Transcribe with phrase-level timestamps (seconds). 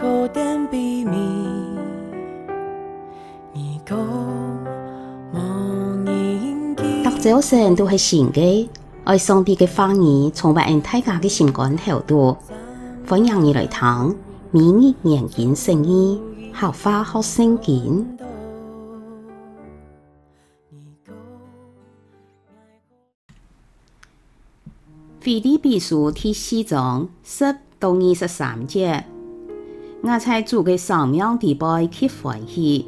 [0.00, 0.26] 读
[7.20, 8.70] 早晨都是新的，
[9.04, 12.34] 爱上帝的话语，充满大家的心肝头度。
[13.06, 14.16] 欢迎你来听，
[14.50, 16.18] 明日研经圣经，
[16.54, 18.16] 学话学圣经。
[25.20, 29.04] 腓立比书第四章十到二十三节，
[30.02, 32.86] 我在主嘅生命地位极欢喜，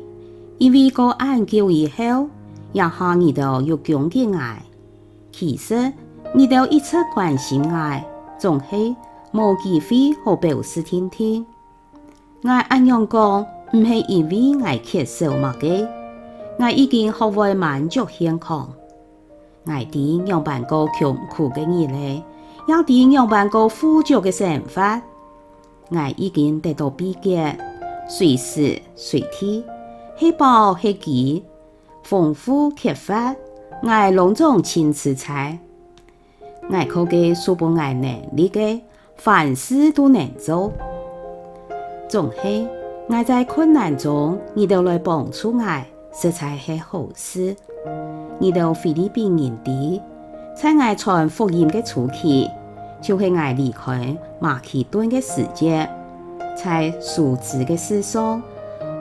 [0.59, 2.29] 因为过按旧以后，
[2.73, 4.63] 也下你都有恭敬爱。
[5.31, 5.93] 其实
[6.35, 8.07] 你都一直关心爱，
[8.39, 8.97] 总系
[9.33, 11.45] 无机会好表示听听。
[12.43, 15.89] 我按样讲，唔系因为爱缺少乜嘅，
[16.59, 18.73] 我已经学会满足现况。
[19.65, 22.23] 我哋样办过穷苦嘅日子，
[22.67, 25.03] 也哋样办过富足嘅生活。
[25.93, 27.55] 我已经得到秘诀，
[28.09, 29.63] 随时随地，
[30.19, 31.45] 吃饱吃饥，
[32.03, 33.37] 丰富缺乏，
[33.83, 35.59] 我隆重请吃菜。
[36.71, 38.81] 我靠嘅书本爱能力嘅，
[39.17, 40.73] 凡事都能做。
[42.09, 42.67] 总系
[43.09, 45.83] 我在困难中，你都来帮助我，
[46.15, 47.55] 实在系好事。
[48.39, 50.01] 你到菲律宾人地，
[50.55, 52.49] 在我传福音的初期，
[53.03, 55.89] 就是我离开马其顿的世界，
[56.57, 58.41] 在书资的事上，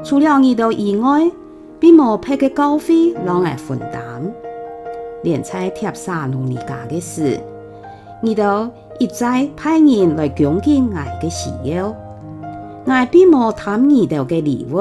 [0.03, 1.31] 除了你到以外，
[1.79, 4.33] 并无别个教会让我分担。
[5.23, 7.39] 连在帖撒罗尼迦的事，
[8.23, 11.95] 你都一再派人来恭敬我的需要，
[12.85, 14.77] 我并无贪你到的礼物，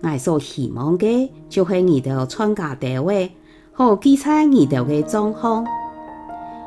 [0.00, 3.32] 我所希望的，就是你到参加大会。
[3.72, 5.64] 好记在你哋嘅状况，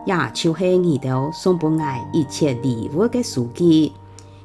[0.05, 3.91] 也就是你哋送不爱一切礼物嘅数据，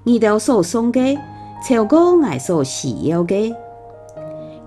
[0.05, 1.19] 你哋所送的
[1.67, 3.55] 超过我所需要的，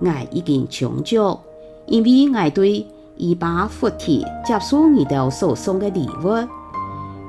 [0.00, 1.38] 我已经充足，
[1.86, 6.28] 因为我对伊巴弗提接受你哋所送的礼物，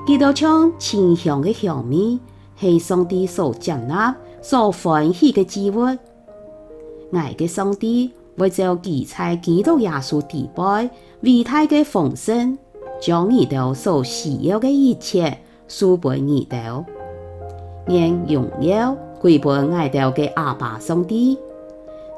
[0.08, 2.19] 佢哋像清香的香味，
[2.58, 5.80] 是上帝所接纳、所欢喜嘅祭物，
[7.12, 8.12] 我的上帝。
[8.38, 12.58] 为咗记载基督耶稣地位伟大的丰盛，
[13.01, 16.85] 将你哋所需要嘅一切赐给你哋，
[17.88, 21.38] 愿荣耀归给爱哋嘅阿爸上帝，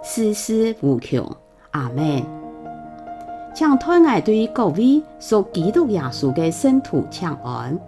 [0.03, 1.25] 世世无穷。
[1.71, 2.21] 阿门。
[3.55, 7.79] 请团爱对各位属基督耶稣嘅圣徒请安，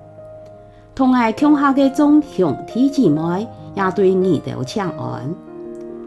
[0.95, 5.35] 同爱共下嘅众兄弟姊妹也对你哋请安，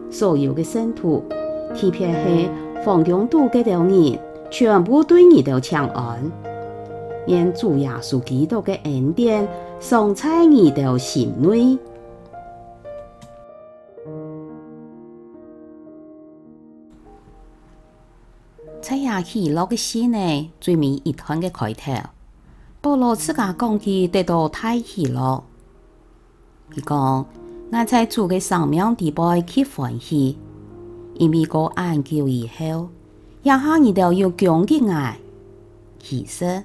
[0.09, 1.23] 所有嘅圣徒。
[1.75, 2.49] 特别是
[2.83, 4.17] 黄永度嘅条人，
[4.49, 6.19] 全部对你都请安，
[7.29, 9.47] 愿主耶稣基督嘅恩典
[9.79, 11.77] 常在你哋心内。
[18.81, 22.09] 在亚喜乐嘅诗呢，最尾一段嘅开头，
[22.81, 25.43] 保罗自家讲起得到大喜乐，
[26.73, 27.25] 佢讲：
[27.71, 30.35] 我在主嘅生命地位极欢喜。
[31.13, 32.89] 因为过安久以后，
[33.43, 35.19] 也下你都有恭敬爱。
[35.99, 36.63] 其实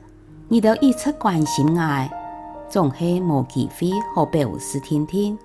[0.49, 2.11] 你都一直关心爱，
[2.69, 5.39] 总系无机会好表示听听。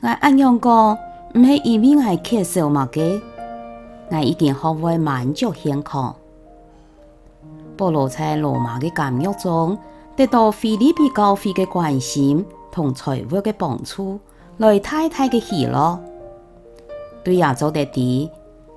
[0.00, 0.98] 我按样讲，
[1.34, 3.20] 唔系因为我缺少乜嘅，
[4.10, 6.16] 我已经学会满足现况。
[7.76, 9.78] 保罗在罗马嘅监狱中，
[10.16, 14.18] 得到腓立比教会嘅关心同财务嘅帮助，
[14.56, 16.00] 来太太嘅喜乐。
[17.22, 18.30] 对亚洲的地，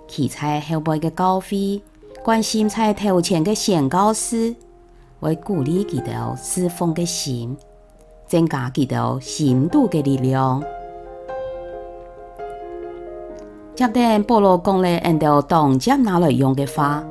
[0.10, 1.82] 其在后辈的教会，
[2.22, 4.54] 关心在头前的宣教师，
[5.24, 7.58] 为鼓励佢哋侍奉的心，
[8.28, 10.62] 增加佢哋信徒的力量。
[13.76, 17.04] 接着保罗讲了按照当接拿来用的话，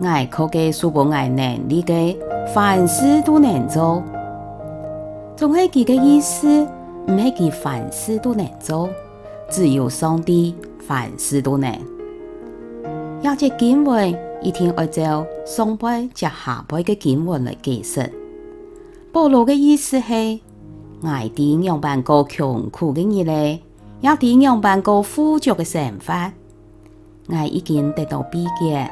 [0.00, 2.16] 爱靠嘅书本爱能力嘅，
[2.54, 4.02] 凡事都能做。
[5.36, 6.46] 总系佢嘅意思，
[7.06, 8.88] 唔系佢凡事都能做。
[9.48, 10.54] 只有上帝
[10.86, 11.74] 凡事都能，
[13.22, 18.12] 要借经文一定按照上辈及下辈嘅经文来解释。
[19.12, 20.42] 保罗嘅意思系：
[21.02, 23.62] 爱哋样办过穷苦嘅日子，
[24.00, 26.32] 也哋样办过富足嘅生活。
[27.34, 28.90] 爱已经得到秘诀，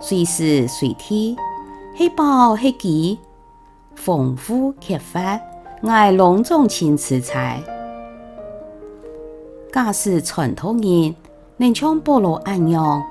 [0.00, 1.36] 随时随地，
[1.96, 3.18] 吃饱吃饥，
[3.94, 5.40] 丰富缺乏，
[5.82, 7.62] 爱隆重请吃菜。
[9.72, 11.14] 假使传统人
[11.58, 13.04] 能像保罗一样，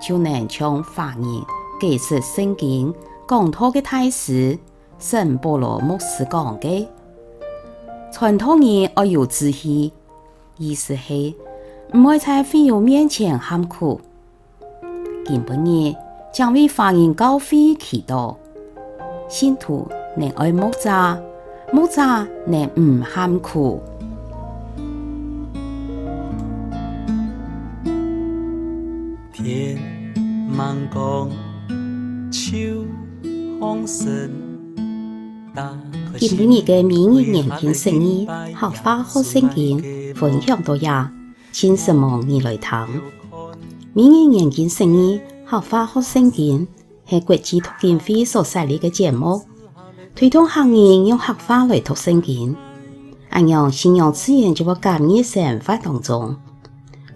[0.00, 1.24] 就能像华人
[1.80, 2.94] 解释圣经
[3.26, 4.58] 讲道的大师
[4.98, 6.88] 圣保罗牧师讲的，
[8.12, 9.92] 传统语要有志气，
[10.56, 11.36] 意思系
[11.92, 14.00] 唔会在朋友面前喊苦。
[15.24, 15.96] 今晡日
[16.32, 18.34] 将为华人教会祈祷，
[19.28, 19.86] 信徒
[20.16, 21.18] 能爱木扎，
[21.72, 23.80] 木扎能唔喊苦。
[30.58, 31.30] 茫光，
[32.32, 32.84] 秋
[33.60, 34.28] 风深，
[36.18, 38.26] 今晡日嘅明日研经释义，
[38.58, 39.80] 客话学圣经，
[40.16, 41.12] 分享到呀，
[41.52, 42.72] 请什么你来听。
[43.92, 46.66] 明日研经释义，客话学圣经，
[47.06, 49.40] 系国际读经会所设立嘅节目，
[50.16, 52.56] 推动客人用客话来读圣经，
[53.30, 56.34] 按样信仰自然就会加入生活当中。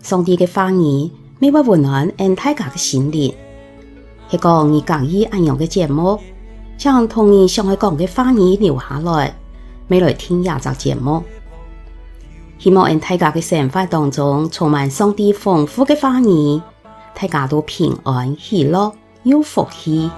[0.01, 1.11] 上帝嘅话语，
[1.43, 3.35] 每晚温暖俺大家的心灵，
[4.29, 6.17] 系讲你讲意按样嘅节目。
[6.79, 9.35] 将童年上海讲嘅话语留下来，
[9.89, 11.21] 未来听亚集节目。
[12.61, 16.63] 希望喺大家嘅生活当中充满上帝丰富嘅话语，
[17.13, 18.93] 大家都平安喜乐
[19.25, 20.09] 有福气。